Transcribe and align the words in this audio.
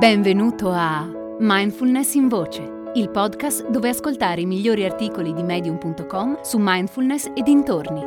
Benvenuto 0.00 0.70
a 0.70 1.06
Mindfulness 1.40 2.14
in 2.14 2.28
Voce, 2.28 2.62
il 2.94 3.10
podcast 3.10 3.68
dove 3.68 3.90
ascoltare 3.90 4.40
i 4.40 4.46
migliori 4.46 4.86
articoli 4.86 5.34
di 5.34 5.42
medium.com 5.42 6.40
su 6.40 6.56
mindfulness 6.58 7.30
e 7.34 7.42
dintorni. 7.42 8.00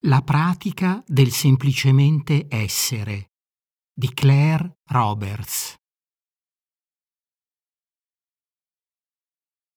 La 0.00 0.20
pratica 0.22 1.00
del 1.06 1.30
semplicemente 1.30 2.46
essere 2.48 3.30
di 3.92 4.12
Claire 4.12 4.78
Roberts. 4.86 5.76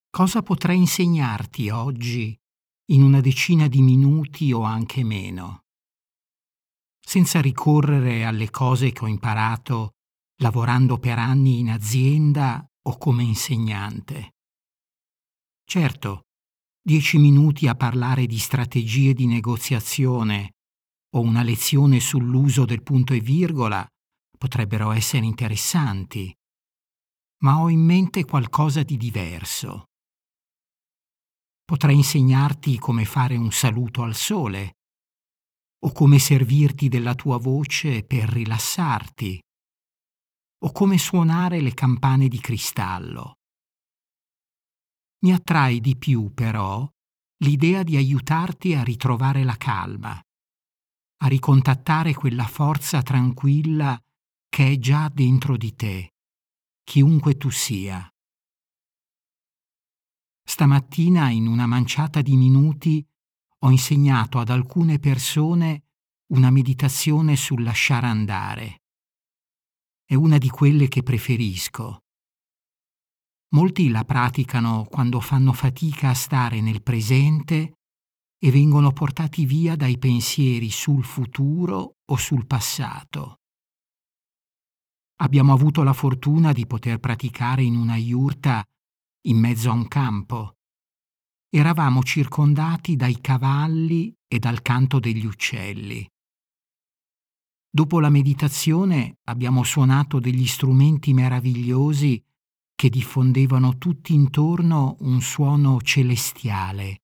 Cosa 0.09 0.41
potrei 0.41 0.77
insegnarti 0.77 1.69
oggi 1.69 2.36
in 2.89 3.04
una 3.04 3.19
decina 3.19 3.68
di 3.68 3.82
minuti 3.82 4.51
o 4.54 4.61
anche 4.61 5.04
meno, 5.04 5.64
senza 7.00 7.41
ricorrere 7.41 8.25
alle 8.25 8.50
cose 8.50 8.91
che 8.91 9.04
ho 9.04 9.07
imparato 9.07 9.91
lavorando 10.41 10.97
per 10.97 11.18
anni 11.19 11.60
in 11.60 11.69
azienda 11.69 12.65
o 12.83 12.97
come 12.97 13.23
insegnante. 13.23 14.36
Certo, 15.65 16.27
dieci 16.82 17.18
minuti 17.18 17.68
a 17.68 17.75
parlare 17.75 18.25
di 18.25 18.37
strategie 18.37 19.13
di 19.13 19.25
negoziazione 19.25 20.54
o 21.15 21.19
una 21.19 21.43
lezione 21.43 21.99
sull'uso 21.99 22.65
del 22.65 22.83
punto 22.83 23.13
e 23.13 23.19
virgola 23.19 23.85
potrebbero 24.38 24.91
essere 24.91 25.25
interessanti, 25.25 26.33
ma 27.39 27.60
ho 27.60 27.69
in 27.69 27.82
mente 27.82 28.24
qualcosa 28.24 28.83
di 28.83 28.96
diverso. 28.96 29.88
Potrei 31.69 31.95
insegnarti 31.95 32.80
come 32.80 33.03
fare 33.03 33.35
un 33.35 33.52
saluto 33.52 34.01
al 34.03 34.15
sole 34.15 34.77
o 35.83 35.91
come 35.91 36.17
servirti 36.17 36.87
della 36.87 37.13
tua 37.13 37.37
voce 37.37 38.05
per 38.05 38.29
rilassarti 38.29 39.37
o 40.63 40.71
come 40.71 40.97
suonare 40.97 41.59
le 41.59 41.73
campane 41.73 42.29
di 42.29 42.39
cristallo. 42.39 43.39
Mi 45.25 45.33
attrae 45.33 45.81
di 45.81 45.97
più, 45.97 46.33
però, 46.33 46.89
l'idea 47.43 47.83
di 47.83 47.97
aiutarti 47.97 48.73
a 48.73 48.81
ritrovare 48.81 49.43
la 49.43 49.57
calma, 49.57 50.17
a 51.17 51.27
ricontattare 51.27 52.13
quella 52.13 52.47
forza 52.47 53.02
tranquilla 53.02 54.02
che 54.47 54.71
è 54.71 54.77
già 54.77 55.09
dentro 55.09 55.57
di 55.57 55.75
te, 55.75 56.13
chiunque 56.85 57.35
tu 57.35 57.49
sia. 57.49 58.09
Stamattina, 60.49 61.29
in 61.29 61.45
una 61.45 61.67
manciata 61.67 62.21
di 62.21 62.37
minuti, 62.37 63.05
ho 63.59 63.69
insegnato 63.69 64.39
ad 64.39 64.49
alcune 64.49 64.97
persone 64.97 65.83
una 66.27 66.49
meditazione 66.49 67.35
sul 67.35 67.63
lasciare 67.63 68.07
andare. 68.07 68.83
È 70.05 70.15
una 70.15 70.37
di 70.37 70.47
quelle 70.47 70.87
che 70.87 71.03
preferisco. 71.03 72.05
Molti 73.49 73.89
la 73.89 74.05
praticano 74.05 74.85
quando 74.89 75.19
fanno 75.19 75.51
fatica 75.51 76.09
a 76.11 76.13
stare 76.13 76.61
nel 76.61 76.81
presente 76.81 77.73
e 78.39 78.49
vengono 78.49 78.93
portati 78.93 79.45
via 79.45 79.75
dai 79.75 79.97
pensieri 79.97 80.69
sul 80.69 81.03
futuro 81.03 81.97
o 82.05 82.15
sul 82.15 82.47
passato. 82.47 83.41
Abbiamo 85.17 85.51
avuto 85.51 85.83
la 85.83 85.93
fortuna 85.93 86.53
di 86.53 86.65
poter 86.65 86.99
praticare 86.99 87.63
in 87.63 87.75
una 87.75 87.97
yurta 87.97 88.65
in 89.28 89.38
mezzo 89.38 89.70
a 89.70 89.73
un 89.73 89.88
campo. 89.88 90.56
Eravamo 91.50 92.02
circondati 92.03 92.95
dai 92.95 93.20
cavalli 93.20 94.14
e 94.28 94.39
dal 94.39 94.61
canto 94.61 95.00
degli 95.00 95.25
uccelli. 95.25 96.08
Dopo 97.70 97.99
la 97.99 98.10
meditazione 98.10 99.17
abbiamo 99.26 99.64
suonato 99.64 100.20
degli 100.20 100.45
strumenti 100.48 101.14
meravigliosi 101.14 102.23
che 102.73 102.89
diffondevano 102.89 103.77
tutti 103.77 104.14
intorno 104.14 104.95
un 104.99 105.21
suono 105.21 105.82
celestiale. 105.82 107.02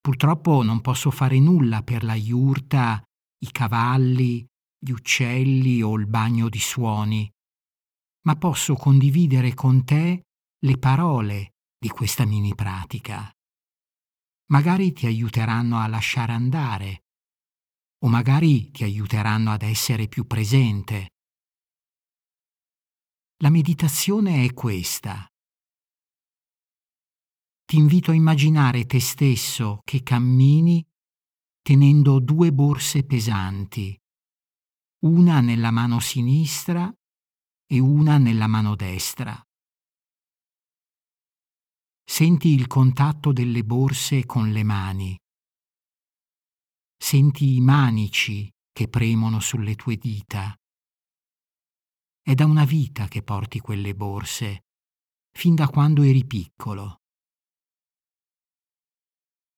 Purtroppo 0.00 0.62
non 0.62 0.80
posso 0.80 1.10
fare 1.10 1.38
nulla 1.38 1.82
per 1.82 2.04
la 2.04 2.14
iurta, 2.14 3.02
i 3.40 3.50
cavalli, 3.50 4.46
gli 4.78 4.90
uccelli 4.90 5.82
o 5.82 5.96
il 5.96 6.06
bagno 6.06 6.48
di 6.48 6.58
suoni, 6.58 7.30
ma 8.26 8.36
posso 8.36 8.74
condividere 8.74 9.54
con 9.54 9.84
te 9.84 10.24
le 10.60 10.76
parole 10.76 11.54
di 11.78 11.88
questa 11.88 12.26
mini 12.26 12.52
pratica. 12.54 13.30
Magari 14.50 14.92
ti 14.92 15.06
aiuteranno 15.06 15.78
a 15.78 15.86
lasciare 15.86 16.32
andare 16.32 17.04
o 17.98 18.08
magari 18.08 18.70
ti 18.72 18.82
aiuteranno 18.82 19.52
ad 19.52 19.62
essere 19.62 20.08
più 20.08 20.26
presente. 20.26 21.12
La 23.40 23.50
meditazione 23.50 24.44
è 24.44 24.52
questa. 24.52 25.28
Ti 27.64 27.76
invito 27.76 28.10
a 28.10 28.14
immaginare 28.14 28.86
te 28.86 28.98
stesso 28.98 29.80
che 29.84 30.02
cammini 30.02 30.84
tenendo 31.62 32.18
due 32.18 32.52
borse 32.52 33.04
pesanti, 33.04 33.96
una 35.04 35.40
nella 35.40 35.70
mano 35.70 36.00
sinistra 36.00 36.92
e 37.66 37.78
una 37.78 38.18
nella 38.18 38.46
mano 38.48 38.74
destra. 38.74 39.40
Senti 42.10 42.48
il 42.48 42.66
contatto 42.66 43.32
delle 43.32 43.62
borse 43.62 44.24
con 44.24 44.50
le 44.50 44.64
mani. 44.64 45.16
Senti 46.96 47.54
i 47.54 47.60
manici 47.60 48.50
che 48.72 48.88
premono 48.88 49.40
sulle 49.40 49.74
tue 49.74 49.96
dita. 49.96 50.56
È 52.18 52.34
da 52.34 52.46
una 52.46 52.64
vita 52.64 53.08
che 53.08 53.22
porti 53.22 53.60
quelle 53.60 53.94
borse, 53.94 54.64
fin 55.30 55.54
da 55.54 55.68
quando 55.68 56.02
eri 56.02 56.24
piccolo. 56.24 57.02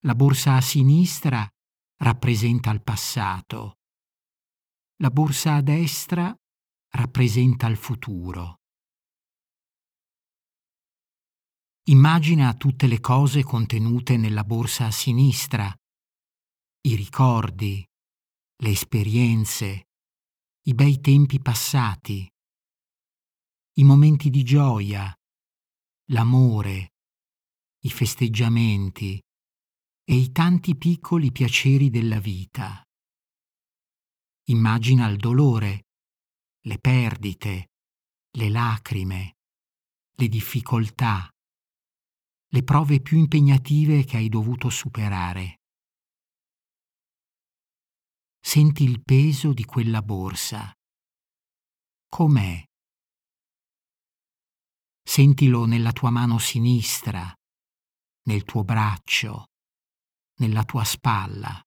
La 0.00 0.16
borsa 0.16 0.56
a 0.56 0.60
sinistra 0.60 1.48
rappresenta 2.02 2.72
il 2.72 2.82
passato. 2.82 3.78
La 4.96 5.10
borsa 5.10 5.54
a 5.54 5.62
destra 5.62 6.34
rappresenta 6.94 7.68
il 7.68 7.76
futuro. 7.76 8.59
Immagina 11.84 12.54
tutte 12.54 12.86
le 12.86 13.00
cose 13.00 13.42
contenute 13.42 14.16
nella 14.16 14.44
borsa 14.44 14.86
a 14.86 14.90
sinistra, 14.90 15.74
i 16.82 16.94
ricordi, 16.94 17.84
le 18.62 18.70
esperienze, 18.70 19.88
i 20.66 20.74
bei 20.74 21.00
tempi 21.00 21.40
passati, 21.40 22.30
i 23.78 23.84
momenti 23.84 24.28
di 24.28 24.42
gioia, 24.42 25.12
l'amore, 26.10 26.92
i 27.82 27.90
festeggiamenti 27.90 29.18
e 30.04 30.14
i 30.14 30.32
tanti 30.32 30.76
piccoli 30.76 31.32
piaceri 31.32 31.88
della 31.88 32.20
vita. 32.20 32.82
Immagina 34.48 35.08
il 35.08 35.16
dolore, 35.16 35.86
le 36.66 36.78
perdite, 36.78 37.70
le 38.32 38.48
lacrime, 38.50 39.36
le 40.16 40.28
difficoltà, 40.28 41.30
le 42.52 42.64
prove 42.64 43.00
più 43.00 43.16
impegnative 43.16 44.04
che 44.04 44.16
hai 44.16 44.28
dovuto 44.28 44.70
superare. 44.70 45.60
Senti 48.40 48.82
il 48.82 49.02
peso 49.02 49.52
di 49.52 49.64
quella 49.64 50.02
borsa. 50.02 50.72
Com'è? 52.08 52.64
Sentilo 55.00 55.64
nella 55.64 55.92
tua 55.92 56.10
mano 56.10 56.38
sinistra, 56.38 57.32
nel 58.26 58.42
tuo 58.44 58.64
braccio, 58.64 59.46
nella 60.40 60.64
tua 60.64 60.82
spalla. 60.82 61.60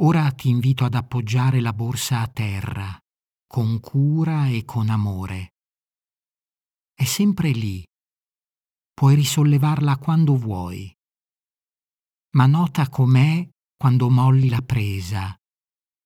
Ora 0.00 0.30
ti 0.32 0.48
invito 0.48 0.84
ad 0.84 0.94
appoggiare 0.94 1.60
la 1.60 1.72
borsa 1.72 2.20
a 2.20 2.28
terra, 2.28 2.98
con 3.46 3.78
cura 3.80 4.48
e 4.48 4.64
con 4.64 4.90
amore 4.90 5.52
è 6.98 7.04
sempre 7.04 7.50
lì. 7.52 7.86
Puoi 8.92 9.14
risollevarla 9.14 9.98
quando 9.98 10.36
vuoi. 10.36 10.92
Ma 12.34 12.46
nota 12.46 12.88
com'è 12.88 13.48
quando 13.76 14.10
molli 14.10 14.48
la 14.48 14.62
presa, 14.62 15.32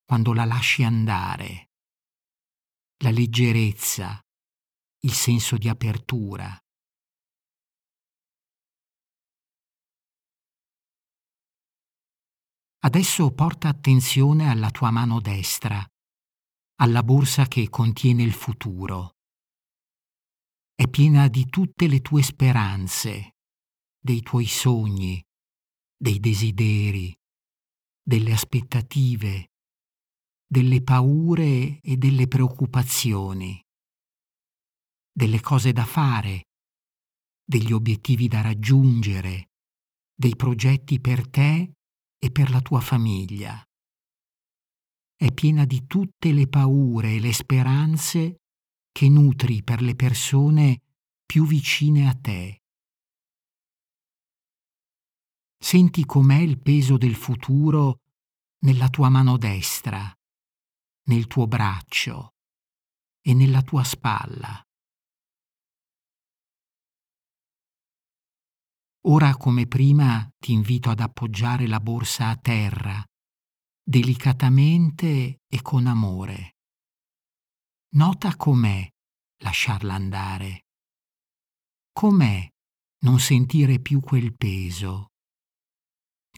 quando 0.04 0.34
la 0.34 0.44
lasci 0.44 0.82
andare. 0.84 1.70
La 2.98 3.10
leggerezza, 3.10 4.20
il 5.04 5.12
senso 5.14 5.56
di 5.56 5.70
apertura. 5.70 6.54
Adesso 12.80 13.32
porta 13.32 13.68
attenzione 13.68 14.50
alla 14.50 14.70
tua 14.70 14.90
mano 14.90 15.22
destra, 15.22 15.82
alla 16.80 17.02
borsa 17.02 17.46
che 17.46 17.70
contiene 17.70 18.22
il 18.22 18.34
futuro 18.34 19.14
è 20.82 20.88
piena 20.88 21.28
di 21.28 21.46
tutte 21.46 21.86
le 21.86 22.00
tue 22.00 22.24
speranze, 22.24 23.36
dei 24.00 24.20
tuoi 24.20 24.46
sogni, 24.46 25.24
dei 25.96 26.18
desideri, 26.18 27.16
delle 28.02 28.32
aspettative, 28.32 29.52
delle 30.44 30.82
paure 30.82 31.78
e 31.80 31.96
delle 31.96 32.26
preoccupazioni, 32.26 33.64
delle 35.12 35.40
cose 35.40 35.70
da 35.70 35.84
fare, 35.84 36.48
degli 37.44 37.72
obiettivi 37.72 38.26
da 38.26 38.40
raggiungere, 38.40 39.50
dei 40.12 40.34
progetti 40.34 40.98
per 41.00 41.30
te 41.30 41.74
e 42.18 42.30
per 42.32 42.50
la 42.50 42.60
tua 42.60 42.80
famiglia. 42.80 43.62
È 45.14 45.30
piena 45.30 45.64
di 45.64 45.86
tutte 45.86 46.32
le 46.32 46.48
paure 46.48 47.14
e 47.14 47.20
le 47.20 47.32
speranze 47.32 48.41
che 48.92 49.08
nutri 49.08 49.62
per 49.62 49.80
le 49.80 49.96
persone 49.96 50.82
più 51.24 51.46
vicine 51.46 52.08
a 52.08 52.14
te. 52.14 52.62
Senti 55.58 56.04
com'è 56.04 56.38
il 56.38 56.60
peso 56.60 56.98
del 56.98 57.14
futuro 57.14 58.00
nella 58.64 58.88
tua 58.88 59.08
mano 59.08 59.38
destra, 59.38 60.12
nel 61.04 61.26
tuo 61.26 61.46
braccio 61.46 62.34
e 63.20 63.34
nella 63.34 63.62
tua 63.62 63.82
spalla. 63.82 64.62
Ora 69.06 69.36
come 69.36 69.66
prima 69.66 70.28
ti 70.38 70.52
invito 70.52 70.90
ad 70.90 71.00
appoggiare 71.00 71.66
la 71.66 71.80
borsa 71.80 72.28
a 72.28 72.36
terra, 72.36 73.04
delicatamente 73.82 75.40
e 75.46 75.62
con 75.62 75.86
amore. 75.86 76.58
Nota 77.94 78.34
com'è 78.36 78.88
lasciarla 79.42 79.92
andare. 79.92 80.64
Com'è 81.92 82.48
non 83.00 83.18
sentire 83.18 83.80
più 83.80 84.00
quel 84.00 84.34
peso? 84.34 85.08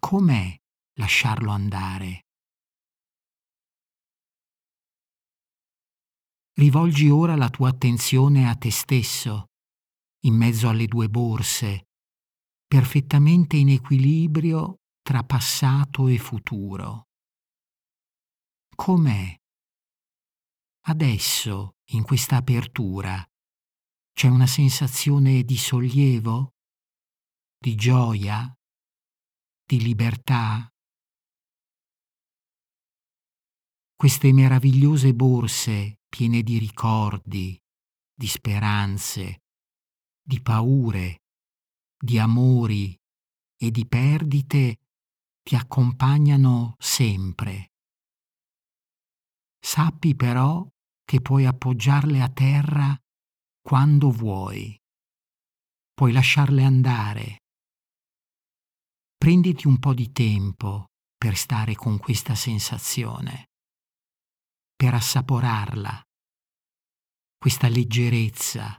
Com'è 0.00 0.52
lasciarlo 0.98 1.52
andare? 1.52 2.22
Rivolgi 6.54 7.08
ora 7.08 7.36
la 7.36 7.48
tua 7.50 7.68
attenzione 7.68 8.48
a 8.48 8.56
te 8.56 8.72
stesso, 8.72 9.50
in 10.24 10.34
mezzo 10.34 10.68
alle 10.68 10.86
due 10.86 11.08
borse, 11.08 11.84
perfettamente 12.66 13.56
in 13.56 13.68
equilibrio 13.68 14.78
tra 15.02 15.22
passato 15.22 16.08
e 16.08 16.18
futuro. 16.18 17.04
Com'è? 18.74 19.36
Adesso, 20.86 21.76
in 21.92 22.02
questa 22.02 22.36
apertura, 22.36 23.26
c'è 24.12 24.28
una 24.28 24.46
sensazione 24.46 25.42
di 25.42 25.56
sollievo, 25.56 26.56
di 27.56 27.74
gioia, 27.74 28.54
di 29.64 29.80
libertà. 29.80 30.70
Queste 33.96 34.30
meravigliose 34.34 35.14
borse 35.14 36.00
piene 36.06 36.42
di 36.42 36.58
ricordi, 36.58 37.58
di 38.12 38.26
speranze, 38.26 39.44
di 40.22 40.42
paure, 40.42 41.22
di 41.96 42.18
amori 42.18 42.94
e 43.56 43.70
di 43.70 43.86
perdite 43.86 44.80
ti 45.42 45.54
accompagnano 45.54 46.74
sempre. 46.78 47.72
Sappi 49.58 50.14
però 50.14 50.70
che 51.04 51.20
puoi 51.20 51.46
appoggiarle 51.46 52.20
a 52.20 52.30
terra 52.30 52.96
quando 53.60 54.10
vuoi. 54.10 54.76
Puoi 55.92 56.12
lasciarle 56.12 56.64
andare. 56.64 57.42
Prenditi 59.16 59.66
un 59.66 59.78
po' 59.78 59.94
di 59.94 60.12
tempo 60.12 60.86
per 61.16 61.36
stare 61.36 61.74
con 61.74 61.98
questa 61.98 62.34
sensazione, 62.34 63.50
per 64.74 64.94
assaporarla, 64.94 66.02
questa 67.38 67.68
leggerezza, 67.68 68.76